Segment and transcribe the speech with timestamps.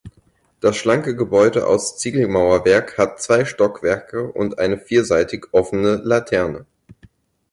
[0.61, 6.65] Das schlanke Gebäude aus Ziegelmauerwerk hat zwei Stockwerke und eine vierseitig offene Laterne.